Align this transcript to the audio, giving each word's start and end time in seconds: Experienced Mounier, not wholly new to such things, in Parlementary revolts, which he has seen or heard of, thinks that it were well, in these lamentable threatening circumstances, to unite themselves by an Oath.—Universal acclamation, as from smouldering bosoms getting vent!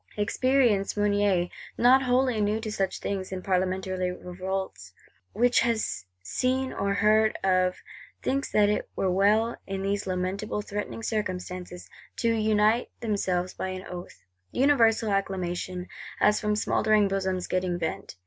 Experienced 0.17 0.97
Mounier, 0.97 1.47
not 1.77 2.01
wholly 2.01 2.41
new 2.41 2.59
to 2.59 2.71
such 2.71 2.97
things, 2.97 3.31
in 3.31 3.43
Parlementary 3.43 4.11
revolts, 4.19 4.93
which 5.33 5.59
he 5.59 5.67
has 5.67 6.05
seen 6.23 6.73
or 6.73 6.95
heard 6.95 7.37
of, 7.43 7.75
thinks 8.23 8.51
that 8.51 8.67
it 8.67 8.89
were 8.95 9.11
well, 9.11 9.57
in 9.67 9.83
these 9.83 10.07
lamentable 10.07 10.63
threatening 10.63 11.03
circumstances, 11.03 11.87
to 12.15 12.29
unite 12.33 12.89
themselves 13.01 13.53
by 13.53 13.67
an 13.67 13.85
Oath.—Universal 13.85 15.11
acclamation, 15.11 15.87
as 16.19 16.39
from 16.39 16.55
smouldering 16.55 17.07
bosoms 17.07 17.45
getting 17.45 17.77
vent! 17.77 18.15